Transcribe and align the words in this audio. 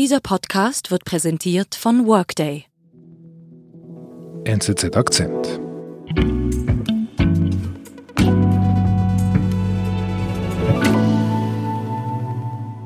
Dieser 0.00 0.20
Podcast 0.20 0.90
wird 0.90 1.04
präsentiert 1.04 1.74
von 1.74 2.06
Workday. 2.06 2.64
NZZ 4.44 4.96
Akzent. 4.96 5.60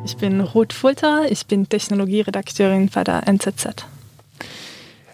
Ich 0.05 0.17
bin 0.17 0.41
Ruth 0.41 0.73
Fulter, 0.73 1.31
ich 1.31 1.47
bin 1.47 1.69
Technologieredakteurin 1.69 2.91
bei 2.93 3.05
der 3.05 3.29
NZZ. 3.29 3.87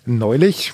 Neulich, 0.06 0.72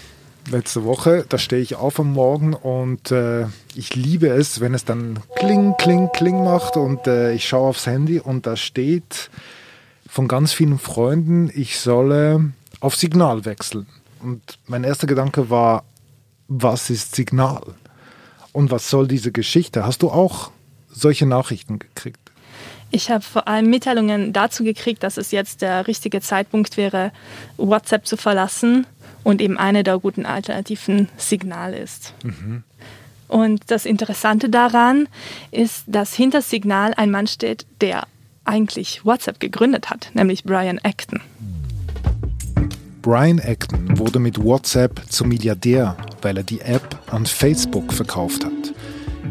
letzte 0.48 0.84
Woche, 0.84 1.26
da 1.28 1.38
stehe 1.38 1.60
ich 1.60 1.74
auf 1.74 1.98
am 1.98 2.12
Morgen 2.12 2.54
und 2.54 3.10
äh, 3.10 3.46
ich 3.74 3.96
liebe 3.96 4.28
es, 4.28 4.60
wenn 4.60 4.74
es 4.74 4.84
dann 4.84 5.18
kling, 5.34 5.74
kling, 5.76 6.08
kling 6.12 6.44
macht 6.44 6.76
und 6.76 7.08
äh, 7.08 7.32
ich 7.32 7.48
schaue 7.48 7.70
aufs 7.70 7.88
Handy 7.88 8.20
und 8.20 8.46
da 8.46 8.54
steht 8.54 9.28
von 10.08 10.28
ganz 10.28 10.52
vielen 10.52 10.78
Freunden, 10.78 11.50
ich 11.54 11.78
solle 11.78 12.52
auf 12.80 12.94
Signal 12.96 13.44
wechseln. 13.44 13.86
Und 14.20 14.58
mein 14.66 14.84
erster 14.84 15.06
Gedanke 15.06 15.50
war, 15.50 15.84
was 16.48 16.90
ist 16.90 17.14
Signal? 17.14 17.62
Und 18.52 18.70
was 18.70 18.88
soll 18.88 19.08
diese 19.08 19.32
Geschichte? 19.32 19.84
Hast 19.84 20.02
du 20.02 20.10
auch 20.10 20.50
solche 20.88 21.26
Nachrichten 21.26 21.78
gekriegt? 21.78 22.20
Ich 22.90 23.10
habe 23.10 23.22
vor 23.22 23.48
allem 23.48 23.68
Mitteilungen 23.68 24.32
dazu 24.32 24.64
gekriegt, 24.64 25.02
dass 25.02 25.16
es 25.16 25.32
jetzt 25.32 25.60
der 25.60 25.86
richtige 25.86 26.20
Zeitpunkt 26.20 26.76
wäre, 26.76 27.12
WhatsApp 27.56 28.06
zu 28.06 28.16
verlassen 28.16 28.86
und 29.24 29.42
eben 29.42 29.58
eine 29.58 29.82
der 29.82 29.98
guten 29.98 30.24
alternativen 30.24 31.08
Signal 31.16 31.74
ist. 31.74 32.14
Mhm. 32.22 32.62
Und 33.28 33.70
das 33.70 33.86
Interessante 33.86 34.48
daran 34.48 35.08
ist, 35.50 35.84
dass 35.88 36.14
hinter 36.14 36.42
Signal 36.42 36.94
ein 36.94 37.10
Mann 37.10 37.26
steht, 37.26 37.66
der 37.80 38.06
eigentlich 38.46 39.04
WhatsApp 39.04 39.40
gegründet 39.40 39.90
hat, 39.90 40.10
nämlich 40.14 40.44
Brian 40.44 40.78
Acton. 40.82 41.20
Brian 43.02 43.38
Acton 43.38 43.98
wurde 43.98 44.18
mit 44.18 44.42
WhatsApp 44.42 45.00
zum 45.08 45.28
Milliardär, 45.28 45.96
weil 46.22 46.36
er 46.38 46.42
die 46.42 46.60
App 46.60 46.98
an 47.12 47.24
Facebook 47.24 47.92
verkauft 47.92 48.44
hat. 48.44 48.52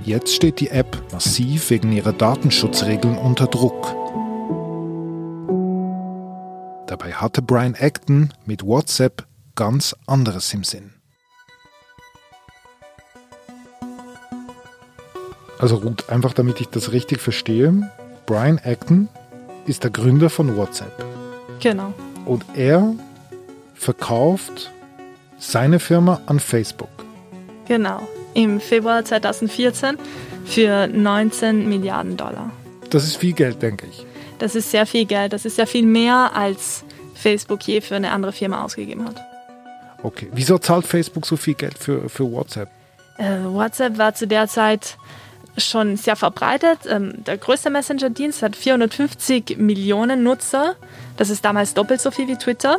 Jetzt 0.05 0.33
steht 0.33 0.59
die 0.59 0.69
App 0.69 1.01
massiv 1.11 1.69
wegen 1.69 1.91
ihrer 1.91 2.13
Datenschutzregeln 2.13 3.17
unter 3.17 3.47
Druck. 3.47 3.93
Dabei 6.87 7.13
hatte 7.13 7.41
Brian 7.41 7.75
Acton 7.75 8.33
mit 8.45 8.63
WhatsApp 8.63 9.25
ganz 9.55 9.95
anderes 10.05 10.53
im 10.53 10.63
Sinn. 10.63 10.93
Also 15.59 15.77
Ruth, 15.77 16.09
einfach 16.09 16.33
damit 16.33 16.61
ich 16.61 16.67
das 16.67 16.91
richtig 16.91 17.19
verstehe, 17.19 17.89
Brian 18.25 18.59
Acton 18.63 19.07
ist 19.67 19.83
der 19.83 19.91
Gründer 19.91 20.29
von 20.29 20.57
WhatsApp. 20.57 21.05
Genau. 21.59 21.93
Und 22.25 22.43
er 22.55 22.95
verkauft 23.75 24.71
seine 25.37 25.79
Firma 25.79 26.21
an 26.25 26.39
Facebook. 26.39 26.89
Genau. 27.67 28.07
Im 28.33 28.59
Februar 28.59 29.05
2014 29.05 29.97
für 30.45 30.87
19 30.87 31.69
Milliarden 31.69 32.17
Dollar. 32.17 32.51
Das 32.89 33.03
ist 33.03 33.17
viel 33.17 33.33
Geld, 33.33 33.61
denke 33.61 33.85
ich. 33.87 34.05
Das 34.39 34.55
ist 34.55 34.71
sehr 34.71 34.85
viel 34.85 35.05
Geld. 35.05 35.31
Das 35.33 35.45
ist 35.45 35.57
ja 35.57 35.65
viel 35.65 35.85
mehr, 35.85 36.31
als 36.35 36.83
Facebook 37.13 37.61
je 37.63 37.81
für 37.81 37.95
eine 37.95 38.11
andere 38.11 38.31
Firma 38.31 38.63
ausgegeben 38.63 39.05
hat. 39.05 39.21
Okay. 40.03 40.29
Wieso 40.33 40.57
zahlt 40.57 40.85
Facebook 40.85 41.25
so 41.25 41.37
viel 41.37 41.53
Geld 41.53 41.77
für, 41.77 42.09
für 42.09 42.29
WhatsApp? 42.31 42.69
Äh, 43.17 43.43
WhatsApp 43.45 43.97
war 43.97 44.13
zu 44.13 44.27
der 44.27 44.47
Zeit 44.47 44.97
schon 45.57 45.97
sehr 45.97 46.15
verbreitet. 46.15 46.79
Ähm, 46.87 47.23
der 47.23 47.37
größte 47.37 47.69
Messenger-Dienst 47.69 48.41
hat 48.41 48.55
450 48.55 49.57
Millionen 49.57 50.23
Nutzer. 50.23 50.75
Das 51.17 51.29
ist 51.29 51.45
damals 51.45 51.73
doppelt 51.73 52.01
so 52.01 52.11
viel 52.11 52.27
wie 52.27 52.35
Twitter. 52.35 52.77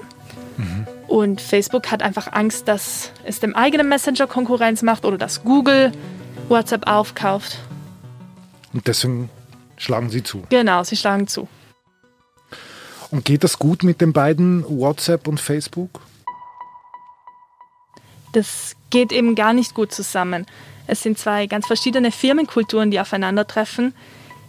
Mhm. 0.57 0.87
Und 1.09 1.41
Facebook 1.41 1.91
hat 1.91 2.03
einfach 2.03 2.33
Angst, 2.33 2.69
dass 2.69 3.13
es 3.25 3.41
dem 3.41 3.55
eigenen 3.55 3.89
Messenger 3.89 4.27
Konkurrenz 4.27 4.83
macht 4.83 5.05
oder 5.05 5.19
dass 5.19 5.45
Google 5.45 5.93
WhatsApp 6.49 6.87
aufkauft. 6.87 7.59
Und 8.73 8.87
deswegen 8.87 9.31
schlagen 9.77 10.11
sie 10.11 10.23
zu. 10.23 10.43
Genau, 10.49 10.83
sie 10.85 10.97
schlagen 10.97 11.27
zu. 11.29 11.49
Und 13.11 13.25
geht 13.25 13.45
das 13.45 13.59
gut 13.59 13.85
mit 13.85 14.01
den 14.01 14.13
beiden, 14.13 14.65
WhatsApp 14.69 15.29
und 15.29 15.41
Facebook? 15.41 16.01
Das 18.33 18.75
geht 18.91 19.13
eben 19.13 19.35
gar 19.35 19.53
nicht 19.53 19.75
gut 19.75 19.93
zusammen. 19.93 20.45
Es 20.87 21.03
sind 21.03 21.19
zwei 21.19 21.47
ganz 21.47 21.67
verschiedene 21.67 22.11
Firmenkulturen, 22.11 22.91
die 22.91 23.01
aufeinandertreffen. 23.01 23.95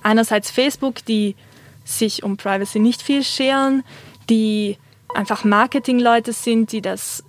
Einerseits 0.03 0.52
Facebook, 0.52 1.03
die 1.06 1.36
sich 1.84 2.24
um 2.24 2.38
Privacy 2.38 2.80
nicht 2.80 3.02
viel 3.02 3.24
scheren, 3.24 3.84
die 4.30 4.78
einfach 5.16 5.44
Marketingleute 5.44 6.34
sind, 6.34 6.72
die 6.72 6.81
das 6.81 7.24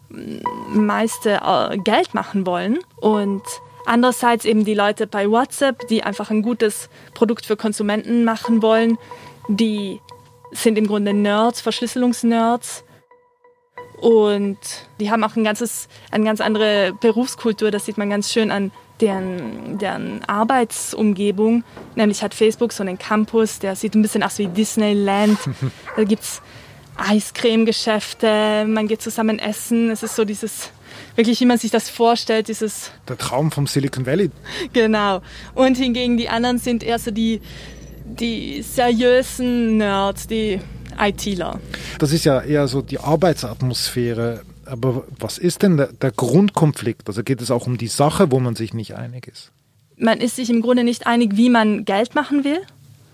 meiste 0.68 1.40
äh, 1.44 1.78
Geld 1.78 2.14
machen 2.14 2.46
wollen. 2.46 2.78
Und 2.96 3.42
andererseits 3.86 4.44
eben 4.44 4.64
die 4.64 4.74
Leute 4.74 5.06
bei 5.06 5.30
WhatsApp, 5.30 5.86
die 5.88 6.02
einfach 6.02 6.30
ein 6.30 6.42
gutes 6.42 6.88
Produkt 7.14 7.46
für 7.46 7.56
Konsumenten 7.56 8.24
machen 8.24 8.62
wollen, 8.62 8.98
die 9.48 10.00
sind 10.52 10.76
im 10.76 10.86
Grunde 10.86 11.14
Nerds, 11.14 11.60
Verschlüsselungsnerds. 11.60 12.84
Und 14.00 14.58
die 15.00 15.10
haben 15.10 15.24
auch 15.24 15.34
ein 15.36 15.44
ganzes, 15.44 15.88
eine 16.10 16.24
ganz 16.24 16.40
andere 16.40 16.92
Berufskultur, 17.00 17.70
das 17.70 17.84
sieht 17.84 17.98
man 17.98 18.10
ganz 18.10 18.32
schön 18.32 18.50
an 18.50 18.70
deren, 19.00 19.78
deren 19.78 20.24
Arbeitsumgebung. 20.24 21.64
Nämlich 21.94 22.22
hat 22.22 22.34
Facebook 22.34 22.72
so 22.72 22.82
einen 22.82 22.98
Campus, 22.98 23.58
der 23.58 23.76
sieht 23.76 23.94
ein 23.94 24.02
bisschen 24.02 24.22
aus 24.22 24.38
wie 24.38 24.46
Disneyland. 24.46 25.38
da 25.96 26.04
gibt 26.04 26.22
es 26.22 26.42
Eiscreme-Geschäfte, 26.96 28.66
man 28.66 28.88
geht 28.88 29.02
zusammen 29.02 29.38
essen. 29.38 29.90
Es 29.90 30.02
ist 30.02 30.16
so 30.16 30.24
dieses, 30.24 30.70
wirklich 31.14 31.40
wie 31.40 31.46
man 31.46 31.58
sich 31.58 31.70
das 31.70 31.88
vorstellt, 31.88 32.48
dieses... 32.48 32.90
Der 33.08 33.16
Traum 33.16 33.52
vom 33.52 33.66
Silicon 33.66 34.04
Valley. 34.04 34.30
Genau. 34.72 35.22
Und 35.54 35.76
hingegen 35.76 36.16
die 36.16 36.28
anderen 36.28 36.58
sind 36.58 36.82
eher 36.82 36.98
so 36.98 37.10
die, 37.10 37.40
die 38.04 38.62
seriösen 38.62 39.76
Nerds, 39.76 40.26
die 40.26 40.60
ITler. 40.98 41.60
Das 42.00 42.12
ist 42.12 42.24
ja 42.24 42.40
eher 42.40 42.66
so 42.66 42.82
die 42.82 42.98
Arbeitsatmosphäre 42.98 44.42
aber 44.68 45.04
was 45.18 45.38
ist 45.38 45.62
denn 45.62 45.76
der, 45.76 45.92
der 45.92 46.10
Grundkonflikt? 46.10 47.08
Also 47.08 47.22
geht 47.22 47.40
es 47.40 47.50
auch 47.50 47.66
um 47.66 47.78
die 47.78 47.88
Sache, 47.88 48.30
wo 48.30 48.40
man 48.40 48.54
sich 48.54 48.74
nicht 48.74 48.94
einig 48.94 49.26
ist? 49.26 49.50
Man 49.96 50.20
ist 50.20 50.36
sich 50.36 50.50
im 50.50 50.62
Grunde 50.62 50.84
nicht 50.84 51.06
einig, 51.06 51.36
wie 51.36 51.50
man 51.50 51.84
Geld 51.84 52.14
machen 52.14 52.44
will. 52.44 52.60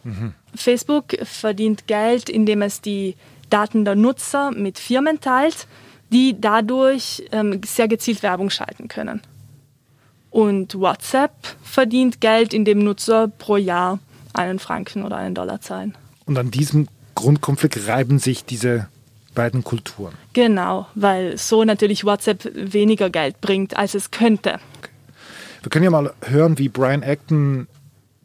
Mhm. 0.05 0.35
Facebook 0.55 1.17
verdient 1.23 1.87
Geld, 1.87 2.29
indem 2.29 2.63
es 2.63 2.81
die 2.81 3.17
Daten 3.51 3.85
der 3.85 3.95
Nutzer 3.95 4.51
mit 4.51 4.79
Firmen 4.79 5.21
teilt, 5.21 5.67
die 6.13 6.41
dadurch 6.41 7.25
ähm, 7.33 7.61
sehr 7.65 7.89
gezielt 7.89 8.23
Werbung 8.23 8.51
schalten 8.51 8.89
können. 8.89 9.21
Und 10.31 10.75
WhatsApp 10.75 11.33
verdient 11.63 12.21
Geld, 12.21 12.53
indem 12.53 12.81
Nutzer 12.81 13.29
pro 13.29 13.57
Jahr 13.57 13.99
einen 14.33 14.59
Franken 14.59 15.05
oder 15.05 15.17
einen 15.17 15.35
Dollar 15.35 15.61
zahlen. 15.61 15.95
Und 16.27 16.37
an 16.39 16.51
diesem 16.51 16.89
Grundkonflikt 17.15 17.87
reiben 17.87 18.19
sich 18.19 18.45
diese 18.45 18.89
beiden 19.35 19.65
Kulturen. 19.65 20.15
Genau, 20.33 20.87
weil 20.95 21.37
so 21.37 21.65
natürlich 21.65 22.05
WhatsApp 22.05 22.51
weniger 22.55 23.11
Geld 23.11 23.41
bringt, 23.41 23.77
als 23.77 23.95
es 23.95 24.11
könnte. 24.11 24.55
Okay. 24.79 24.91
Wir 25.63 25.71
können 25.71 25.85
ja 25.85 25.91
mal 25.91 26.13
hören, 26.27 26.59
wie 26.59 26.69
Brian 26.69 27.03
Acton, 27.03 27.67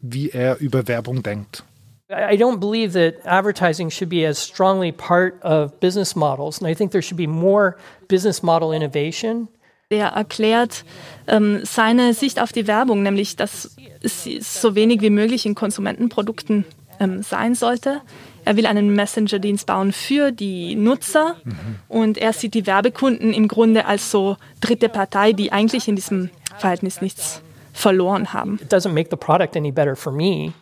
wie 0.02 0.30
er 0.30 0.58
über 0.58 0.86
Werbung 0.88 1.22
denkt. 1.22 1.64
I 2.10 2.36
don't 2.36 2.58
believe 2.58 2.92
that 2.94 3.24
advertising 3.24 3.88
should 3.88 4.10
be 4.10 4.26
as 4.26 4.38
strongly 4.38 4.90
part 4.90 5.40
of 5.44 5.78
business 5.78 6.16
models, 6.16 6.60
and 6.60 6.68
I 6.68 6.74
think 6.74 6.90
there 6.90 7.02
should 7.02 7.16
be 7.16 7.28
more 7.28 7.76
business 8.08 8.42
model 8.42 8.72
innovation. 8.72 9.48
Er 9.90 10.08
erklärt 10.08 10.84
ähm, 11.28 11.60
seine 11.64 12.14
Sicht 12.14 12.40
auf 12.40 12.52
die 12.52 12.66
Werbung, 12.66 13.02
nämlich 13.02 13.36
dass 13.36 13.76
es 14.02 14.24
so 14.40 14.74
wenig 14.74 15.00
wie 15.02 15.10
möglich 15.10 15.46
in 15.46 15.54
Konsumentenprodukten 15.54 16.64
ähm, 17.00 17.22
sein 17.22 17.54
sollte. 17.54 18.00
Er 18.44 18.56
will 18.56 18.66
einen 18.66 18.94
Messenger-Dienst 18.94 19.66
bauen 19.66 19.92
für 19.92 20.32
die 20.32 20.74
Nutzer 20.74 21.36
mhm. 21.44 21.54
und 21.88 22.18
er 22.18 22.32
sieht 22.32 22.54
die 22.54 22.66
Werbekunden 22.66 23.32
im 23.32 23.48
Grunde 23.48 23.86
als 23.86 24.10
so 24.10 24.36
dritte 24.60 24.88
Partei, 24.88 25.32
die 25.32 25.52
eigentlich 25.52 25.88
in 25.88 25.96
diesem 25.96 26.30
Verhältnis 26.58 27.00
nichts 27.00 27.42
verloren 27.72 28.32
haben. 28.32 28.58
It 28.62 28.72
doesn't 28.72 28.92
make 28.92 29.08
the 29.10 29.16
product 29.16 29.56
any 29.56 29.70
better 29.70 29.96
for 29.96 30.12
me, 30.12 30.52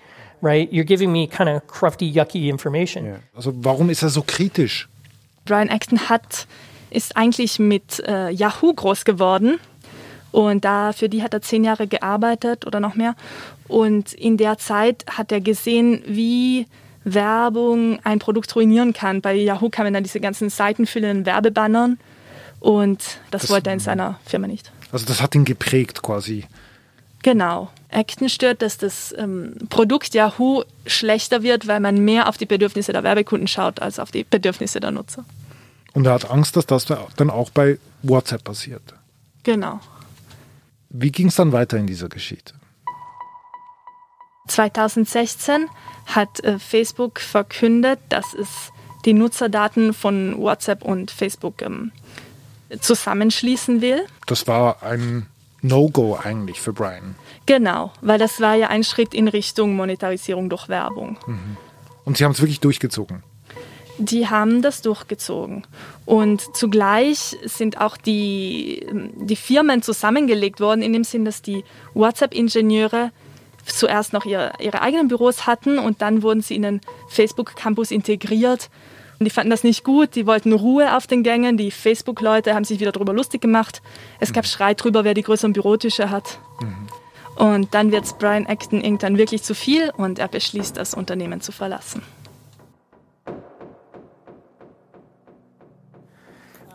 right? 0.43 0.71
You're 0.71 0.85
giving 0.85 1.13
me 1.13 1.27
kind 1.27 1.49
of 1.49 1.67
crufty, 1.67 2.07
yucky 2.07 2.49
information. 2.49 3.07
Ja. 3.07 3.17
Also 3.35 3.53
warum 3.57 3.91
ist 3.91 4.03
er 4.03 4.09
so 4.09 4.23
kritisch? 4.23 4.89
Brian 5.45 5.69
Acton 5.69 6.09
hat 6.09 6.47
ist 6.91 7.17
eigentlich 7.17 7.59
mit 7.59 8.03
äh, 8.07 8.31
Yahoo 8.31 8.73
groß 8.73 9.05
geworden 9.05 9.59
und 10.31 10.65
da 10.65 10.93
für 10.93 11.09
die 11.09 11.23
hat 11.23 11.35
er 11.35 11.43
zehn 11.43 11.65
Jahre 11.65 11.87
gearbeitet 11.87 12.67
oder 12.67 12.81
noch 12.81 12.95
mehr. 12.95 13.15
Und 13.67 14.13
in 14.15 14.37
der 14.37 14.59
Zeit 14.59 15.05
hat 15.11 15.33
er 15.33 15.41
gesehen, 15.41 16.03
wie 16.07 16.67
Werbung 17.15 17.99
ein 18.05 18.19
Produkt 18.19 18.55
ruinieren 18.55 18.93
kann. 18.93 19.21
Bei 19.21 19.35
Yahoo 19.35 19.71
kamen 19.71 19.95
dann 19.95 20.03
diese 20.03 20.21
ganzen 20.21 20.51
seitenfüllenden 20.51 21.27
Werbebannern 21.27 21.99
und 22.61 23.19
das, 23.31 23.43
das 23.43 23.51
wollte 23.51 23.71
er 23.71 23.75
in 23.75 23.81
seiner 23.81 24.19
Firma 24.25 24.47
nicht. 24.47 24.73
Also 24.93 25.07
das 25.07 25.23
hat 25.23 25.35
ihn 25.35 25.45
geprägt 25.45 26.03
quasi. 26.03 26.47
Genau. 27.23 27.71
Acton 27.91 28.29
stört, 28.29 28.63
dass 28.63 28.79
das 28.79 29.15
ähm, 29.17 29.55
Produkt 29.71 30.15
Yahoo 30.15 30.63
schlechter 30.87 31.43
wird, 31.43 31.67
weil 31.67 31.81
man 31.81 32.05
mehr 32.05 32.29
auf 32.29 32.37
die 32.37 32.47
Bedürfnisse 32.47 32.93
der 32.93 33.03
Werbekunden 33.03 33.49
schaut 33.49 33.81
als 33.81 33.99
auf 33.99 34.11
die 34.11 34.25
Bedürfnisse 34.25 34.81
der 34.81 34.91
Nutzer. 34.91 35.25
Und 35.95 36.07
er 36.07 36.13
hat 36.13 36.31
Angst, 36.31 36.57
dass 36.57 36.67
das 36.67 36.85
dann 36.85 37.31
auch 37.31 37.51
bei 37.51 37.79
WhatsApp 38.03 38.45
passiert. 38.45 38.83
Genau. 39.43 39.81
Wie 40.91 41.11
ging 41.11 41.29
es 41.29 41.37
dann 41.37 41.53
weiter 41.53 41.77
in 41.77 41.87
dieser 41.87 42.09
Geschichte? 42.09 42.55
2016 44.49 45.69
hat 46.07 46.41
äh, 46.41 46.59
Facebook 46.59 47.21
verkündet, 47.21 48.01
dass 48.09 48.35
es 48.35 48.73
die 49.05 49.13
Nutzerdaten 49.13 49.95
von 49.95 50.39
WhatsApp 50.39 50.83
und 50.83 51.11
Facebook 51.11 51.63
ähm, 51.63 51.93
zusammenschließen 52.81 53.81
will. 53.81 54.05
Das 54.27 54.47
war 54.47 54.83
ein 54.83 55.27
No-Go 55.63 56.19
eigentlich 56.23 56.61
für 56.61 56.73
Brian. 56.73 57.15
Genau, 57.47 57.93
weil 58.01 58.19
das 58.19 58.41
war 58.41 58.55
ja 58.55 58.69
ein 58.69 58.85
Schritt 58.85 59.15
in 59.15 59.29
Richtung 59.29 59.75
Monetarisierung 59.77 60.51
durch 60.51 60.69
Werbung. 60.69 61.17
Mhm. 61.27 61.57
Und 62.05 62.17
Sie 62.17 62.25
haben 62.25 62.33
es 62.33 62.41
wirklich 62.41 62.61
durchgezogen? 62.61 63.23
Die 63.99 64.29
haben 64.29 64.63
das 64.63 64.81
durchgezogen. 64.83 65.67
Und 66.07 66.57
zugleich 66.57 67.37
sind 67.45 67.81
auch 67.81 67.97
die, 67.97 68.87
die 69.17 69.37
Firmen 69.37 69.83
zusammengelegt 69.83 70.61
worden, 70.61 70.83
in 70.83 70.93
dem 70.93 71.05
Sinn, 71.05 71.25
dass 71.25 71.43
die 71.43 71.65
WhatsApp-Ingenieure 71.95 73.11
zuerst 73.75 74.13
noch 74.13 74.25
ihre, 74.25 74.53
ihre 74.61 74.83
eigenen 74.83 75.09
Büros 75.09 75.47
hatten 75.47 75.79
und 75.79 76.03
dann 76.03 76.23
wurden 76.23 76.41
sie 76.41 76.57
in 76.57 76.63
den 76.63 76.81
Facebook-Campus 77.09 77.91
integriert. 77.91 78.71
Und 79.19 79.25
die 79.25 79.31
fanden 79.31 79.51
das 79.51 79.65
nicht 79.65 79.85
gut, 79.85 80.15
die 80.15 80.27
wollten 80.27 80.53
Ruhe 80.53 80.97
auf 80.97 81.07
den 81.07 81.23
Gängen. 81.23 81.57
Die 81.57 81.71
Facebook-Leute 81.71 82.55
haben 82.55 82.65
sich 82.65 82.79
wieder 82.79 82.93
darüber 82.93 83.13
lustig 83.13 83.41
gemacht. 83.41 83.83
Es 84.21 84.33
gab 84.33 84.45
mhm. 84.45 84.49
Streit 84.49 84.81
darüber, 84.81 85.05
wer 85.05 85.15
die 85.15 85.23
größeren 85.23 85.53
Bürotische 85.53 86.11
hat. 86.11 86.39
Mhm. 86.61 86.89
Und 87.37 87.75
dann 87.75 87.93
wird 87.93 88.05
es 88.05 88.13
Brian 88.15 88.47
Acton 88.47 88.81
irgendwann 88.81 89.17
wirklich 89.17 89.43
zu 89.43 89.55
viel 89.55 89.93
und 89.97 90.19
er 90.19 90.29
beschließt, 90.29 90.77
das 90.77 90.95
Unternehmen 90.95 91.41
zu 91.41 91.53
verlassen. 91.53 92.03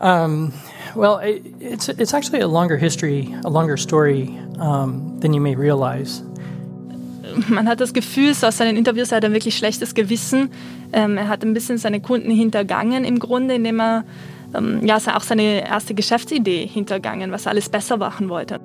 Um, 0.00 0.52
well, 0.94 1.20
it's, 1.60 1.88
it's 1.88 2.12
actually 2.12 2.40
a 2.42 2.46
longer 2.46 2.76
history, 2.76 3.34
a 3.44 3.48
longer 3.48 3.76
story 3.76 4.38
um, 4.58 5.18
than 5.20 5.32
you 5.32 5.40
may 5.40 5.54
realize. 5.54 6.22
Man 7.48 7.68
hat 7.68 7.80
das 7.80 7.92
Gefühl, 7.92 8.34
so 8.34 8.46
aus 8.46 8.58
seinen 8.58 8.76
Interviews 8.76 9.12
hat 9.12 9.24
er 9.24 9.30
ein 9.30 9.34
wirklich 9.34 9.56
schlechtes 9.56 9.94
Gewissen. 9.94 10.50
Ähm, 10.92 11.16
er 11.16 11.28
hat 11.28 11.42
ein 11.42 11.54
bisschen 11.54 11.78
seine 11.78 12.00
Kunden 12.00 12.30
hintergangen 12.30 13.04
im 13.04 13.18
Grunde, 13.18 13.54
indem 13.54 13.80
er 13.80 14.04
ähm, 14.54 14.84
ja, 14.84 14.96
auch 14.96 15.22
seine 15.22 15.66
erste 15.66 15.94
Geschäftsidee 15.94 16.66
hintergangen, 16.66 17.32
was 17.32 17.46
er 17.46 17.52
alles 17.52 17.68
besser 17.68 17.96
machen 17.96 18.28
wollte. 18.28 18.60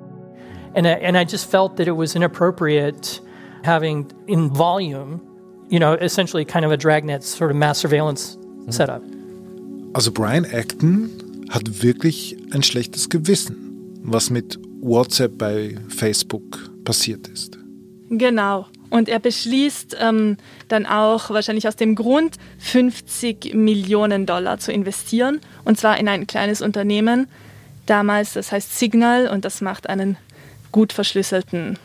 And 0.74 0.86
I, 0.86 1.04
and 1.04 1.16
I 1.16 1.22
just 1.22 1.50
felt 1.50 1.76
that 1.76 1.88
it 1.88 1.96
was 1.96 2.14
inappropriate 2.14 3.20
having 3.64 4.06
in 4.28 4.50
volume, 4.50 5.20
you 5.68 5.78
know, 5.78 5.94
essentially 5.94 6.44
kind 6.44 6.64
of 6.64 6.70
a 6.70 6.76
dragnet 6.76 7.24
sort 7.24 7.50
of 7.50 7.56
mass 7.56 7.78
surveillance 7.78 8.38
setup. 8.68 9.02
Also 9.94 10.12
Brian 10.12 10.44
Acton 10.44 11.10
hat 11.50 11.82
wirklich 11.82 12.36
ein 12.52 12.62
schlechtes 12.62 13.08
Gewissen, 13.08 13.56
was 14.04 14.30
mit 14.30 14.58
WhatsApp 14.80 15.36
bei 15.36 15.74
Facebook 15.88 16.70
passiert 16.84 17.26
ist. 17.26 17.59
Genau. 18.10 18.66
Und 18.90 19.08
er 19.08 19.20
beschließt 19.20 19.96
ähm, 20.00 20.36
dann 20.68 20.84
auch 20.84 21.30
wahrscheinlich 21.30 21.68
aus 21.68 21.76
dem 21.76 21.94
Grund, 21.94 22.36
50 22.58 23.54
Millionen 23.54 24.26
Dollar 24.26 24.58
zu 24.58 24.72
investieren. 24.72 25.40
Und 25.64 25.78
zwar 25.78 25.96
in 25.98 26.08
ein 26.08 26.26
kleines 26.26 26.60
Unternehmen. 26.60 27.28
Damals, 27.86 28.34
das 28.34 28.52
heißt 28.52 28.78
Signal 28.78 29.28
und 29.28 29.44
das 29.44 29.60
macht 29.60 29.88
einen 29.88 30.16
gut 30.72 30.92
verschlüsselten 30.92 31.78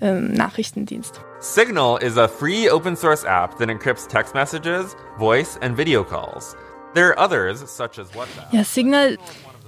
ähm, 0.00 0.32
Nachrichtendienst. 0.32 1.20
Signal 1.40 2.02
is 2.02 2.16
a 2.16 2.28
free 2.28 2.70
open 2.70 2.96
source 2.96 3.24
app 3.24 3.58
that 3.58 3.68
encrypts 3.68 4.06
text 4.06 4.34
messages, 4.34 4.96
voice 5.18 5.58
and 5.60 5.76
video 5.76 6.04
calls. 6.04 6.56
There 6.94 7.16
are 7.16 7.24
others, 7.24 7.60
such 7.60 7.98
as 7.98 8.14
WhatsApp. 8.14 8.52
Ja, 8.52 8.64
Signal 8.64 9.18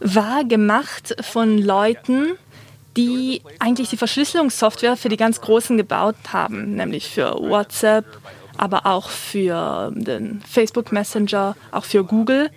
war 0.00 0.44
gemacht 0.44 1.14
von 1.20 1.58
Leuten, 1.58 2.38
die 2.96 3.42
eigentlich 3.58 3.90
die 3.90 3.96
Verschlüsselungssoftware 3.96 4.96
für 4.96 5.08
die 5.08 5.16
ganz 5.16 5.40
Großen 5.40 5.76
gebaut 5.76 6.16
haben, 6.32 6.75
nämlich 6.75 7.10
für 7.10 7.34
WhatsApp, 7.34 8.04
aber 8.56 8.87
auch 8.87 9.08
für 9.08 9.92
den 9.94 10.42
Facebook 10.48 10.92
Messenger, 10.92 11.56
auch 11.70 11.84
für 11.84 12.04
Google. 12.04 12.50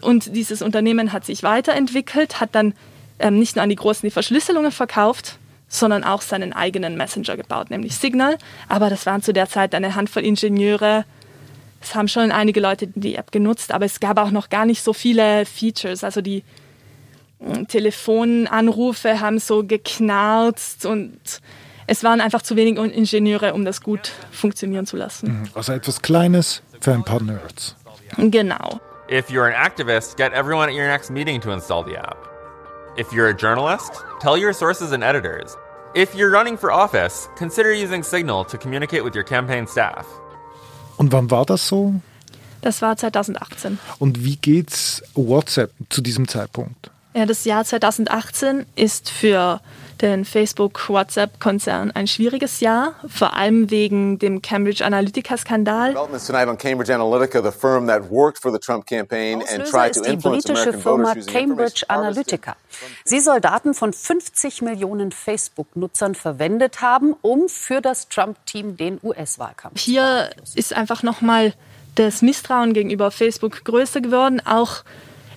Und 0.00 0.36
dieses 0.36 0.62
Unternehmen 0.62 1.12
hat 1.12 1.24
sich 1.24 1.42
weiterentwickelt, 1.42 2.40
hat 2.40 2.54
dann 2.54 2.74
ähm, 3.18 3.38
nicht 3.38 3.56
nur 3.56 3.62
an 3.62 3.70
die 3.70 3.76
Großen 3.76 4.06
die 4.06 4.10
Verschlüsselungen 4.10 4.72
verkauft, 4.72 5.38
sondern 5.68 6.04
auch 6.04 6.20
seinen 6.20 6.52
eigenen 6.52 6.96
Messenger 6.96 7.36
gebaut, 7.36 7.70
nämlich 7.70 7.96
Signal. 7.96 8.36
Aber 8.68 8.90
das 8.90 9.06
waren 9.06 9.22
zu 9.22 9.32
der 9.32 9.48
Zeit 9.48 9.74
eine 9.74 9.94
Handvoll 9.94 10.24
Ingenieure, 10.24 11.04
es 11.82 11.94
haben 11.94 12.08
schon 12.08 12.30
einige 12.30 12.60
Leute 12.60 12.86
die 12.86 13.16
App 13.16 13.32
genutzt, 13.32 13.72
aber 13.72 13.84
es 13.84 13.98
gab 14.00 14.18
auch 14.18 14.30
noch 14.30 14.48
gar 14.48 14.64
nicht 14.64 14.82
so 14.82 14.92
viele 14.92 15.44
Features. 15.44 16.04
Also 16.04 16.20
die 16.20 16.44
Telefonanrufe 17.68 19.20
haben 19.20 19.38
so 19.38 19.64
geknarzt 19.64 20.86
und 20.86 21.18
es 21.86 22.04
waren 22.04 22.20
einfach 22.20 22.42
zu 22.42 22.56
wenig 22.56 22.76
Ingenieure, 22.76 23.54
um 23.54 23.64
das 23.64 23.80
gut 23.80 24.12
funktionieren 24.30 24.86
zu 24.86 24.96
lassen. 24.96 25.40
Mhm. 25.40 25.48
Also 25.54 25.72
etwas 25.72 26.02
Kleines 26.02 26.62
für 26.80 26.92
ein 26.92 27.04
paar 27.04 27.22
Nerds. 27.22 27.76
Genau. 28.16 28.80
If 29.10 29.28
you're 29.30 29.46
an 29.46 29.54
activist, 29.54 30.16
get 30.16 30.32
everyone 30.32 30.68
at 30.68 30.74
your 30.74 30.86
next 30.86 31.10
meeting 31.10 31.40
to 31.40 31.50
install 31.52 31.84
the 31.84 31.96
app. 31.96 32.16
If 32.96 33.12
you're 33.12 33.28
a 33.28 33.36
journalist, 33.36 34.04
tell 34.20 34.36
your 34.36 34.52
sources 34.52 34.92
and 34.92 35.02
editors. 35.02 35.56
If 35.94 36.14
you're 36.14 36.30
running 36.30 36.56
for 36.56 36.70
office, 36.70 37.28
consider 37.36 37.72
using 37.72 38.02
Signal 38.02 38.44
to 38.46 38.56
communicate 38.56 39.04
with 39.04 39.14
your 39.14 39.24
campaign 39.24 39.66
staff. 39.66 40.06
Und 40.96 41.12
wann 41.12 41.30
war 41.30 41.44
das 41.44 41.66
so? 41.66 41.94
Das 42.62 42.80
war 42.80 42.96
2018. 42.96 43.78
Und 43.98 44.24
wie 44.24 44.36
geht's 44.36 45.02
WhatsApp 45.14 45.72
zu 45.90 46.00
diesem 46.00 46.28
Zeitpunkt? 46.28 46.90
Ja, 47.14 47.26
das 47.26 47.44
Jahr 47.44 47.64
2018 47.64 48.64
ist 48.74 49.10
für 49.10 49.60
den 50.00 50.24
Facebook-WhatsApp-Konzern 50.24 51.92
ein 51.92 52.06
schwieriges 52.06 52.60
Jahr, 52.60 52.94
vor 53.06 53.36
allem 53.36 53.70
wegen 53.70 54.18
dem 54.18 54.40
Cambridge 54.40 54.84
Analytica-Skandal. 54.84 55.90
Developments 55.90 56.26
tonight 56.26 56.48
on 56.48 56.56
Cambridge 56.58 56.92
Analytica, 56.92 57.42
the 57.42 57.56
firm 57.56 57.86
that 57.86 58.10
worked 58.10 58.40
for 58.40 58.50
the 58.50 58.58
Trump 58.58 58.86
campaign 58.86 59.42
and 59.42 59.64
tried 59.64 59.92
to 59.92 60.02
influence 60.02 60.44
die 60.44 60.52
britische 60.52 60.72
Firma 60.72 61.14
Cambridge 61.14 61.84
Analytica. 61.88 62.56
Sie 63.04 63.20
soll 63.20 63.40
Daten 63.40 63.74
von 63.74 63.92
50 63.92 64.62
Millionen 64.62 65.12
Facebook-Nutzern 65.12 66.14
verwendet 66.14 66.80
haben, 66.80 67.14
um 67.22 67.48
für 67.48 67.80
das 67.80 68.08
Trump-Team 68.08 68.76
den 68.76 68.98
US-Wahlkampf 69.02 69.78
zu 69.78 69.84
Hier 69.84 70.30
ist 70.54 70.72
einfach 70.72 71.02
nochmal 71.02 71.52
das 71.94 72.22
Misstrauen 72.22 72.72
gegenüber 72.72 73.10
Facebook 73.10 73.64
größer 73.64 74.00
geworden, 74.00 74.40
auch 74.44 74.82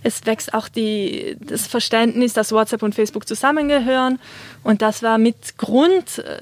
es 0.06 0.26
wächst 0.28 0.54
auch 0.54 0.70
die, 0.70 1.36
das 1.40 1.66
Verständnis, 1.66 2.34
dass 2.34 2.52
WhatsApp 2.52 2.84
und 2.84 2.94
Facebook 2.94 3.28
zusammengehören. 3.28 4.20
Und 4.64 4.84
das 4.84 5.02
war 5.02 5.18
mit 5.18 5.58
Grund 5.58 6.20
äh, 6.20 6.42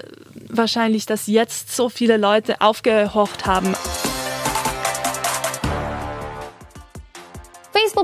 wahrscheinlich, 0.50 1.06
dass 1.06 1.28
jetzt 1.28 1.74
so 1.74 1.88
viele 1.88 2.18
Leute 2.18 2.60
aufgehorcht 2.60 3.46
haben. 3.46 3.74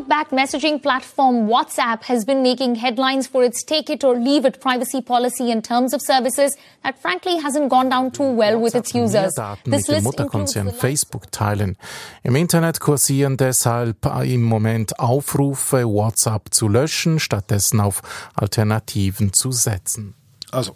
Facebook-backed 0.09 0.31
messaging 0.31 0.81
platform 0.81 1.47
WhatsApp 1.47 2.03
has 2.03 2.25
been 2.25 2.41
making 2.41 2.75
headlines 2.75 3.27
for 3.27 3.43
its 3.43 3.63
take 3.63 3.89
it 3.89 4.03
or 4.03 4.15
leave 4.15 4.45
it 4.45 4.59
privacy 4.59 5.01
policy 5.01 5.51
in 5.51 5.61
terms 5.61 5.93
of 5.93 6.01
services 6.01 6.57
that 6.83 6.97
frankly 6.99 7.37
hasn't 7.37 7.69
gone 7.69 7.89
down 7.89 8.11
too 8.11 8.31
well 8.31 8.59
with 8.59 8.75
its 8.75 8.93
users. 8.93 9.35
Daten 9.35 9.69
mit 9.69 9.87
dem 9.87 10.03
Mutterkonzern 10.03 10.73
Facebook 10.73 11.31
teilen. 11.31 11.77
Im 12.23 12.35
Internet 12.35 12.79
kursieren 12.79 13.37
deshalb 13.37 14.05
im 14.23 14.43
Moment 14.43 14.99
Aufrufe, 14.99 15.85
WhatsApp 15.85 16.53
zu 16.53 16.67
löschen, 16.67 17.19
stattdessen 17.19 17.79
auf 17.79 18.01
Alternativen 18.35 19.33
zu 19.33 19.51
setzen. 19.51 20.15
Also, 20.51 20.75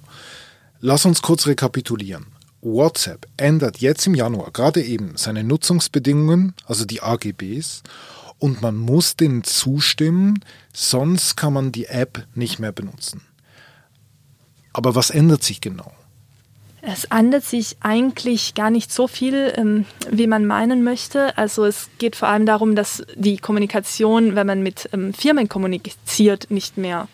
lass 0.80 1.06
uns 1.06 1.22
kurz 1.22 1.48
rekapitulieren. 1.48 2.28
WhatsApp 2.62 3.28
ändert 3.38 3.80
jetzt 3.80 4.08
im 4.08 4.16
Januar 4.16 4.52
gerade 4.52 4.82
eben 4.82 5.18
seine 5.18 5.44
Nutzungsbedingungen, 5.44 6.54
also 6.66 6.86
die 6.86 7.02
AGBs, 7.02 7.84
und 8.44 8.62
man 8.62 8.76
muss 8.76 9.16
denen 9.16 9.46
zustimmen, 9.46 10.44
sonst 10.74 11.38
kann 11.38 11.54
man 11.54 11.72
die 11.72 11.86
App 11.86 12.28
nicht 12.36 12.60
mehr 12.60 12.74
benutzen. 12.74 13.22
Aber 14.74 14.96
was 14.96 15.12
ändert 15.12 15.44
sich 15.44 15.62
genau? 15.62 15.94
Es 16.82 17.06
ändert 17.06 17.46
sich 17.46 17.78
eigentlich 17.80 18.54
gar 18.54 18.70
nicht 18.70 18.92
so 18.92 19.08
viel, 19.08 19.54
ähm, 19.56 19.86
wie 20.10 20.28
man 20.28 20.46
meinen 20.46 20.84
möchte. 20.84 21.38
Also 21.38 21.64
es 21.64 21.90
geht 22.00 22.18
vor 22.18 22.28
allem 22.28 22.46
darum, 22.46 22.76
dass 22.76 23.06
die 23.16 23.38
Kommunikation, 23.38 24.36
wenn 24.36 24.48
man 24.48 24.62
mit 24.62 24.90
ähm, 24.92 25.14
Firmen 25.14 25.48
kommuniziert, 25.48 26.52
nicht 26.52 26.78
mehr, 26.78 27.08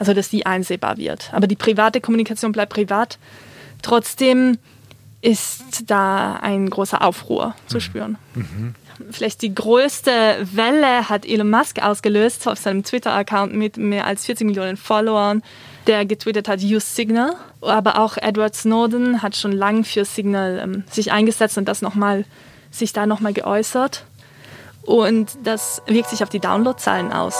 also 0.00 0.14
dass 0.14 0.30
die 0.30 0.46
einsehbar 0.46 0.96
wird. 0.96 1.32
Aber 1.32 1.46
die 1.46 1.54
private 1.54 2.00
Kommunikation 2.00 2.50
bleibt 2.50 2.72
privat. 2.72 3.20
Trotzdem 3.82 4.58
ist 5.20 5.90
da 5.90 6.34
ein 6.34 6.70
großer 6.70 7.02
Aufruhr 7.02 7.54
zu 7.66 7.80
spüren. 7.80 8.18
Mhm. 8.34 8.74
Vielleicht 9.10 9.42
die 9.42 9.54
größte 9.54 10.10
Welle 10.52 11.08
hat 11.08 11.26
Elon 11.26 11.50
Musk 11.50 11.82
ausgelöst 11.82 12.48
auf 12.48 12.58
seinem 12.58 12.82
Twitter-Account 12.82 13.54
mit 13.54 13.76
mehr 13.76 14.06
als 14.06 14.24
40 14.24 14.46
Millionen 14.46 14.76
Followern, 14.76 15.42
der 15.86 16.06
getwittert 16.06 16.48
hat, 16.48 16.60
use 16.62 16.80
Signal. 16.86 17.34
Aber 17.60 17.98
auch 17.98 18.16
Edward 18.16 18.54
Snowden 18.54 19.22
hat 19.22 19.36
schon 19.36 19.52
lange 19.52 19.84
für 19.84 20.04
Signal 20.04 20.60
ähm, 20.62 20.84
sich 20.90 21.12
eingesetzt 21.12 21.58
und 21.58 21.66
das 21.66 21.82
noch 21.82 21.94
mal, 21.94 22.24
sich 22.70 22.92
da 22.92 23.06
nochmal 23.06 23.32
geäußert. 23.32 24.04
Und 24.82 25.36
das 25.44 25.82
wirkt 25.86 26.10
sich 26.10 26.22
auf 26.22 26.28
die 26.28 26.40
Downloadzahlen 26.40 27.12
aus. 27.12 27.36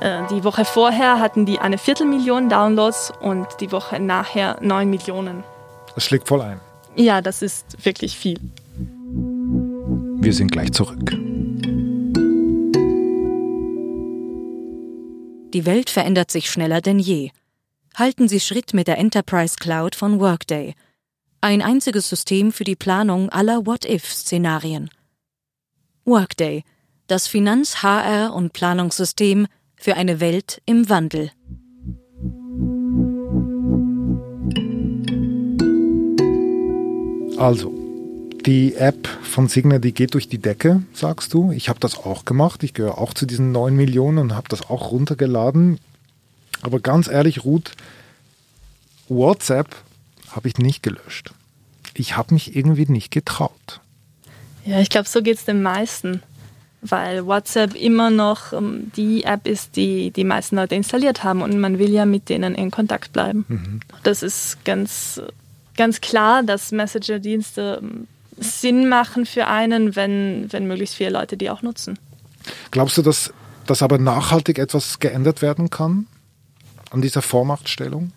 Äh, 0.00 0.22
die 0.30 0.44
Woche 0.44 0.64
vorher 0.64 1.18
hatten 1.18 1.44
die 1.46 1.58
eine 1.58 1.78
Viertelmillion 1.78 2.48
Downloads 2.48 3.12
und 3.20 3.46
die 3.60 3.72
Woche 3.72 4.00
nachher 4.00 4.58
neun 4.60 4.90
Millionen. 4.90 5.44
Das 5.94 6.04
schlägt 6.04 6.28
voll 6.28 6.40
ein. 6.40 6.60
Ja, 6.96 7.20
das 7.20 7.42
ist 7.42 7.84
wirklich 7.84 8.16
viel. 8.16 8.38
Wir 10.22 10.32
sind 10.32 10.52
gleich 10.52 10.72
zurück. 10.72 11.10
Die 15.52 15.66
Welt 15.66 15.90
verändert 15.90 16.30
sich 16.30 16.50
schneller 16.50 16.80
denn 16.80 16.98
je. 16.98 17.30
Halten 17.94 18.28
Sie 18.28 18.38
Schritt 18.38 18.72
mit 18.72 18.86
der 18.86 18.98
Enterprise 18.98 19.56
Cloud 19.58 19.94
von 19.94 20.20
Workday. 20.20 20.74
Ein 21.40 21.62
einziges 21.62 22.08
System 22.08 22.52
für 22.52 22.64
die 22.64 22.76
Planung 22.76 23.30
aller 23.30 23.66
What-If-Szenarien. 23.66 24.90
Workday, 26.04 26.64
das 27.06 27.26
Finanz-, 27.26 27.82
HR- 27.82 28.32
und 28.32 28.52
Planungssystem 28.52 29.46
für 29.76 29.94
eine 29.94 30.20
Welt 30.20 30.62
im 30.66 30.88
Wandel. 30.88 31.32
Also, 37.40 37.72
die 38.44 38.74
App 38.74 39.08
von 39.22 39.48
Signal, 39.48 39.80
die 39.80 39.94
geht 39.94 40.12
durch 40.12 40.28
die 40.28 40.36
Decke, 40.36 40.82
sagst 40.92 41.32
du. 41.32 41.52
Ich 41.52 41.70
habe 41.70 41.80
das 41.80 41.96
auch 41.96 42.26
gemacht. 42.26 42.62
Ich 42.62 42.74
gehöre 42.74 42.98
auch 42.98 43.14
zu 43.14 43.24
diesen 43.24 43.50
9 43.50 43.74
Millionen 43.74 44.18
und 44.18 44.34
habe 44.34 44.50
das 44.50 44.68
auch 44.68 44.90
runtergeladen. 44.90 45.78
Aber 46.60 46.80
ganz 46.80 47.08
ehrlich, 47.08 47.42
Ruth, 47.46 47.72
WhatsApp 49.08 49.74
habe 50.30 50.48
ich 50.48 50.58
nicht 50.58 50.82
gelöscht. 50.82 51.32
Ich 51.94 52.14
habe 52.14 52.34
mich 52.34 52.54
irgendwie 52.54 52.84
nicht 52.84 53.10
getraut. 53.10 53.80
Ja, 54.66 54.78
ich 54.80 54.90
glaube, 54.90 55.08
so 55.08 55.22
geht 55.22 55.38
es 55.38 55.46
den 55.46 55.62
meisten. 55.62 56.22
Weil 56.82 57.24
WhatsApp 57.24 57.74
immer 57.74 58.10
noch 58.10 58.52
ähm, 58.52 58.92
die 58.96 59.24
App 59.24 59.46
ist, 59.46 59.76
die 59.76 60.10
die 60.10 60.24
meisten 60.24 60.56
Leute 60.56 60.74
installiert 60.74 61.24
haben 61.24 61.40
und 61.40 61.58
man 61.58 61.78
will 61.78 61.90
ja 61.90 62.04
mit 62.04 62.28
denen 62.28 62.54
in 62.54 62.70
Kontakt 62.70 63.14
bleiben. 63.14 63.46
Mhm. 63.48 63.80
Das 64.02 64.22
ist 64.22 64.62
ganz 64.66 65.22
ganz 65.80 66.02
klar, 66.02 66.42
dass 66.42 66.72
Messenger-Dienste 66.72 67.80
ähm, 67.82 68.06
Sinn 68.36 68.86
machen 68.90 69.24
für 69.24 69.46
einen, 69.46 69.96
wenn, 69.96 70.46
wenn 70.52 70.66
möglichst 70.66 70.94
viele 70.94 71.08
Leute 71.08 71.38
die 71.38 71.48
auch 71.48 71.62
nutzen. 71.62 71.98
Glaubst 72.70 72.98
du, 72.98 73.02
dass, 73.02 73.32
dass 73.66 73.82
aber 73.82 73.96
nachhaltig 73.96 74.58
etwas 74.58 74.98
geändert 74.98 75.40
werden 75.40 75.70
kann 75.70 76.06
an 76.90 77.00
dieser 77.00 77.22
Vormachtstellung? 77.22 78.12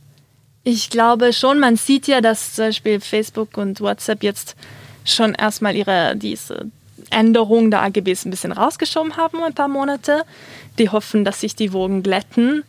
Ich 0.65 0.89
glaube 0.89 1.31
schon, 1.31 1.61
man 1.61 1.77
sieht 1.77 2.07
ja, 2.07 2.19
dass 2.19 2.53
zum 2.53 2.65
Beispiel 2.65 2.99
Facebook 2.99 3.55
und 3.57 3.79
WhatsApp 3.79 4.23
jetzt 4.23 4.55
schon 5.05 5.33
erstmal 5.33 5.73
ihre 5.73 6.17
diese 6.17 6.69
Änderung 7.11 7.71
der 7.71 7.81
AGBs 7.83 8.25
ein 8.25 8.31
bisschen 8.31 8.51
rausgeschoben 8.51 9.15
haben, 9.15 9.41
ein 9.41 9.53
paar 9.53 9.69
Monate. 9.69 10.23
Die 10.79 10.89
hoffen, 10.89 11.23
dass 11.23 11.39
sich 11.39 11.55
die 11.55 11.71
Wogen 11.71 12.03
glätten 12.03 12.63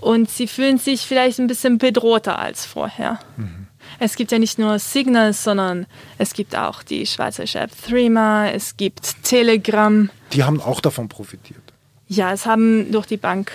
und 0.00 0.30
sie 0.30 0.46
fühlen 0.46 0.78
sich 0.78 1.02
vielleicht 1.02 1.38
ein 1.40 1.46
bisschen 1.46 1.76
bedrohter 1.76 2.38
als 2.38 2.64
vorher. 2.64 3.18
Mhm. 3.36 3.63
Es 4.04 4.16
gibt 4.16 4.32
ja 4.32 4.38
nicht 4.38 4.58
nur 4.58 4.78
Signal, 4.78 5.32
sondern 5.32 5.86
es 6.18 6.34
gibt 6.34 6.54
auch 6.54 6.82
die 6.82 7.06
schweizerische 7.06 7.60
App 7.60 7.70
Threema, 7.86 8.50
es 8.50 8.76
gibt 8.76 9.22
Telegram. 9.22 10.10
Die 10.34 10.44
haben 10.44 10.60
auch 10.60 10.82
davon 10.82 11.08
profitiert. 11.08 11.62
Ja, 12.06 12.30
es 12.34 12.44
haben 12.44 12.92
durch 12.92 13.06
die 13.06 13.16
Bank 13.16 13.50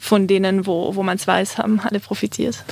von 0.00 0.26
denen, 0.26 0.66
wo, 0.66 0.96
wo 0.96 1.04
man 1.04 1.14
es 1.14 1.28
weiß, 1.28 1.58
haben 1.58 1.78
alle 1.78 2.00
profitiert. 2.00 2.64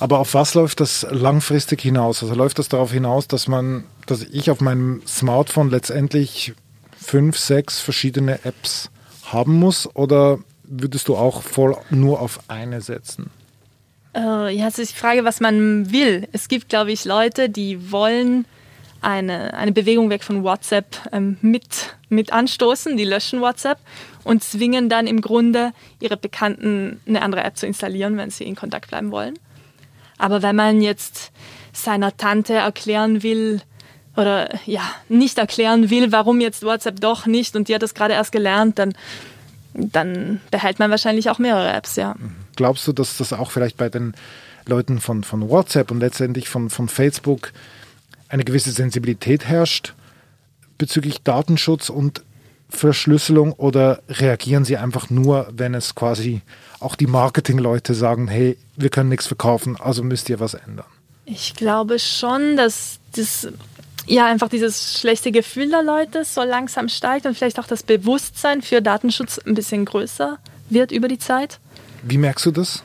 Aber 0.00 0.18
auf 0.18 0.34
was 0.34 0.52
läuft 0.52 0.80
das 0.80 1.06
langfristig 1.10 1.80
hinaus? 1.80 2.22
Also 2.22 2.34
läuft 2.34 2.58
das 2.58 2.68
darauf 2.68 2.92
hinaus, 2.92 3.26
dass 3.26 3.48
man, 3.48 3.84
dass 4.04 4.20
ich 4.20 4.50
auf 4.50 4.60
meinem 4.60 5.00
Smartphone 5.06 5.70
letztendlich 5.70 6.52
fünf, 6.94 7.38
sechs 7.38 7.80
verschiedene 7.80 8.44
Apps 8.44 8.90
haben 9.24 9.58
muss? 9.58 9.88
Oder 9.96 10.40
würdest 10.64 11.08
du 11.08 11.16
auch 11.16 11.40
voll 11.40 11.74
nur 11.88 12.20
auf 12.20 12.40
eine 12.48 12.82
setzen? 12.82 13.30
Äh, 14.18 14.56
ja, 14.56 14.66
ist 14.66 14.78
die 14.78 14.86
Frage, 14.86 15.24
was 15.24 15.40
man 15.40 15.92
will. 15.92 16.28
Es 16.32 16.48
gibt, 16.48 16.68
glaube 16.68 16.92
ich, 16.92 17.04
Leute, 17.04 17.48
die 17.48 17.92
wollen 17.92 18.46
eine, 19.00 19.54
eine 19.54 19.72
Bewegung 19.72 20.10
weg 20.10 20.24
von 20.24 20.42
WhatsApp 20.42 20.96
ähm, 21.12 21.36
mit, 21.40 21.96
mit 22.08 22.32
anstoßen, 22.32 22.96
die 22.96 23.04
löschen 23.04 23.40
WhatsApp 23.40 23.78
und 24.24 24.42
zwingen 24.42 24.88
dann 24.88 25.06
im 25.06 25.20
Grunde 25.20 25.72
ihre 26.00 26.16
Bekannten 26.16 27.00
eine 27.06 27.22
andere 27.22 27.44
App 27.44 27.56
zu 27.56 27.66
installieren, 27.66 28.16
wenn 28.16 28.30
sie 28.30 28.44
in 28.44 28.56
Kontakt 28.56 28.88
bleiben 28.88 29.12
wollen. 29.12 29.38
Aber 30.18 30.42
wenn 30.42 30.56
man 30.56 30.82
jetzt 30.82 31.30
seiner 31.72 32.16
Tante 32.16 32.54
erklären 32.54 33.22
will, 33.22 33.62
oder 34.16 34.48
ja, 34.66 34.82
nicht 35.08 35.38
erklären 35.38 35.90
will, 35.90 36.10
warum 36.10 36.40
jetzt 36.40 36.64
WhatsApp 36.64 37.00
doch 37.00 37.26
nicht 37.26 37.54
und 37.54 37.68
die 37.68 37.74
hat 37.76 37.82
das 37.82 37.94
gerade 37.94 38.14
erst 38.14 38.32
gelernt, 38.32 38.80
dann, 38.80 38.94
dann 39.74 40.40
behält 40.50 40.80
man 40.80 40.90
wahrscheinlich 40.90 41.30
auch 41.30 41.38
mehrere 41.38 41.72
Apps, 41.72 41.94
ja. 41.94 42.14
Mhm. 42.18 42.47
Glaubst 42.58 42.88
du, 42.88 42.92
dass 42.92 43.16
das 43.16 43.32
auch 43.32 43.52
vielleicht 43.52 43.76
bei 43.76 43.88
den 43.88 44.14
Leuten 44.66 44.98
von, 44.98 45.22
von 45.22 45.48
WhatsApp 45.48 45.92
und 45.92 46.00
letztendlich 46.00 46.48
von, 46.48 46.70
von 46.70 46.88
Facebook 46.88 47.52
eine 48.28 48.42
gewisse 48.42 48.72
Sensibilität 48.72 49.44
herrscht 49.44 49.94
bezüglich 50.76 51.22
Datenschutz 51.22 51.88
und 51.88 52.24
Verschlüsselung 52.68 53.52
oder 53.52 54.02
reagieren 54.08 54.64
sie 54.64 54.76
einfach 54.76 55.08
nur, 55.08 55.48
wenn 55.52 55.72
es 55.74 55.94
quasi 55.94 56.42
auch 56.80 56.96
die 56.96 57.06
Marketingleute 57.06 57.94
sagen, 57.94 58.26
hey, 58.26 58.58
wir 58.76 58.90
können 58.90 59.08
nichts 59.08 59.28
verkaufen, 59.28 59.76
also 59.78 60.02
müsst 60.02 60.28
ihr 60.28 60.40
was 60.40 60.54
ändern? 60.54 60.86
Ich 61.26 61.54
glaube 61.54 62.00
schon, 62.00 62.56
dass 62.56 62.98
das 63.14 63.46
ja 64.08 64.26
einfach 64.26 64.48
dieses 64.48 64.98
schlechte 64.98 65.30
Gefühl 65.30 65.70
der 65.70 65.84
Leute 65.84 66.24
so 66.24 66.42
langsam 66.42 66.88
steigt 66.88 67.24
und 67.24 67.36
vielleicht 67.36 67.60
auch 67.60 67.68
das 67.68 67.84
Bewusstsein 67.84 68.62
für 68.62 68.82
Datenschutz 68.82 69.38
ein 69.38 69.54
bisschen 69.54 69.84
größer 69.84 70.38
wird 70.70 70.90
über 70.90 71.06
die 71.06 71.20
Zeit. 71.20 71.60
Wie 72.02 72.18
merkst 72.18 72.46
du 72.46 72.50
das? 72.50 72.82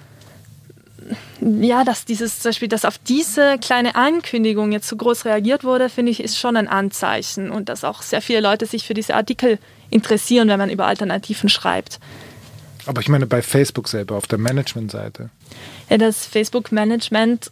Ja, 1.42 1.84
dass 1.84 2.06
dieses 2.06 2.40
zum 2.40 2.50
Beispiel, 2.50 2.68
dass 2.70 2.86
auf 2.86 2.98
diese 2.98 3.58
kleine 3.60 3.96
Ankündigung 3.96 4.72
jetzt 4.72 4.88
so 4.88 4.96
groß 4.96 5.26
reagiert 5.26 5.64
wurde, 5.64 5.90
finde 5.90 6.12
ich, 6.12 6.24
ist 6.24 6.38
schon 6.38 6.56
ein 6.56 6.68
Anzeichen 6.68 7.52
und 7.52 7.68
dass 7.68 7.84
auch 7.84 8.02
sehr 8.02 8.22
viele 8.22 8.40
Leute 8.40 8.66
sich 8.66 8.86
für 8.86 8.94
diese 8.94 9.16
Artikel 9.16 9.60
interessieren, 9.90 10.48
wenn 10.48 10.60
man 10.60 10.70
über 10.70 10.86
Alternativen 10.86 11.50
schreibt. 11.50 12.00
Aber 12.86 13.02
ich 13.02 13.10
meine 13.10 13.26
bei 13.26 13.42
Facebook 13.42 13.88
selber, 13.88 14.16
auf 14.16 14.28
der 14.28 14.40
Managementseite. 14.40 15.30
Ja, 15.90 15.98
das 15.98 16.26
Facebook-Management 16.26 17.52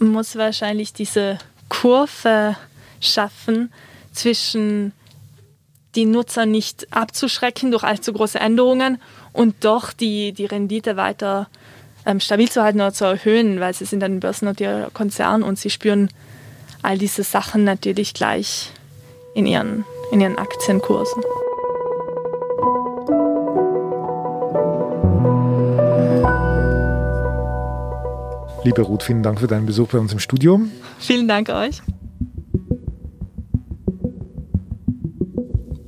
muss 0.00 0.36
wahrscheinlich 0.36 0.92
diese 0.92 1.38
Kurve 1.68 2.56
schaffen 3.00 3.72
zwischen 4.12 4.92
die 5.96 6.04
Nutzer 6.04 6.46
nicht 6.46 6.86
abzuschrecken 6.92 7.70
durch 7.70 7.82
allzu 7.82 8.12
große 8.12 8.38
Änderungen 8.38 9.00
und 9.32 9.64
doch 9.64 9.92
die, 9.92 10.32
die 10.32 10.44
Rendite 10.44 10.96
weiter 10.96 11.48
ähm, 12.04 12.20
stabil 12.20 12.48
zu 12.48 12.62
halten 12.62 12.80
oder 12.80 12.92
zu 12.92 13.04
erhöhen, 13.04 13.58
weil 13.58 13.74
sie 13.74 13.86
sind 13.86 14.04
ein 14.04 14.20
börsennotierter 14.20 14.90
Konzern 14.92 15.42
und 15.42 15.58
sie 15.58 15.70
spüren 15.70 16.10
all 16.82 16.98
diese 16.98 17.22
Sachen 17.22 17.64
natürlich 17.64 18.14
gleich 18.14 18.70
in 19.34 19.46
ihren, 19.46 19.84
in 20.12 20.20
ihren 20.20 20.38
Aktienkursen. 20.38 21.22
Liebe 28.62 28.82
Ruth, 28.82 29.04
vielen 29.04 29.22
Dank 29.22 29.40
für 29.40 29.46
deinen 29.46 29.66
Besuch 29.66 29.88
bei 29.88 29.98
uns 29.98 30.12
im 30.12 30.18
Studio. 30.18 30.60
Vielen 30.98 31.28
Dank 31.28 31.48
euch. 31.50 31.82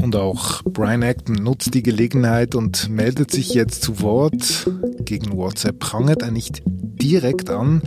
Und 0.08 0.16
auch 0.16 0.62
Brian 0.62 1.02
Acton 1.02 1.34
nutzt 1.34 1.74
die 1.74 1.82
Gelegenheit 1.82 2.54
und 2.54 2.88
meldet 2.88 3.30
sich 3.30 3.52
jetzt 3.52 3.82
zu 3.82 4.00
Wort. 4.00 4.66
Gegen 5.00 5.36
WhatsApp 5.36 5.80
prangert 5.80 6.22
er 6.22 6.30
nicht 6.30 6.62
direkt 6.64 7.50
an, 7.50 7.82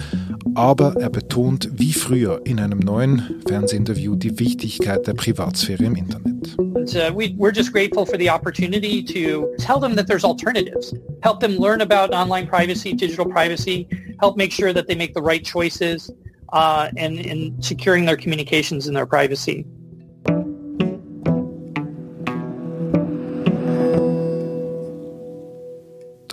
aber 0.53 0.95
er 0.99 1.09
betont 1.09 1.71
wie 1.79 1.93
früher 1.93 2.39
in 2.45 2.59
einem 2.59 2.77
neuen 2.77 3.41
Fernsehinterview 3.47 4.15
die 4.17 4.37
Wichtigkeit 4.37 5.07
der 5.07 5.15
Privatsphäre 5.15 5.83
im 5.83 5.95
Internet. 5.95 6.55
And, 6.59 6.95
uh, 6.95 7.11
we, 7.11 7.33
we're 7.39 7.51
just 7.51 7.73
grateful 7.73 8.05
for 8.05 8.19
the 8.19 8.29
opportunity 8.29 9.03
to 9.03 9.47
tell 9.57 9.79
them 9.79 9.95
that 9.95 10.05
there's 10.05 10.23
alternatives, 10.23 10.93
help 11.23 11.39
them 11.39 11.57
learn 11.57 11.81
about 11.81 12.13
online 12.13 12.45
privacy, 12.45 12.93
digital 12.93 13.25
privacy, 13.25 13.87
help 14.19 14.37
make 14.37 14.51
sure 14.51 14.73
that 14.73 14.85
they 14.85 14.93
make 14.93 15.15
the 15.15 15.23
right 15.23 15.43
choices 15.43 16.11
uh, 16.53 16.89
in, 16.97 17.17
in 17.17 17.59
securing 17.63 18.05
their 18.05 18.15
communications 18.15 18.85
and 18.85 18.95
their 18.95 19.07
privacy. 19.07 19.65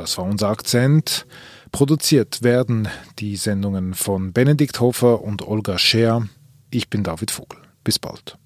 Das 0.09 0.17
war 0.17 0.25
unser 0.25 0.49
Akzent 0.49 1.27
Produziert 1.71 2.43
werden 2.43 2.88
die 3.19 3.37
Sendungen 3.37 3.93
von 3.93 4.33
Benedikt 4.33 4.81
Hofer 4.81 5.21
und 5.21 5.47
Olga 5.47 5.77
Scher. 5.77 6.27
Ich 6.71 6.88
bin 6.88 7.05
David 7.05 7.31
Vogel. 7.31 7.59
Bis 7.85 7.99
bald. 7.99 8.38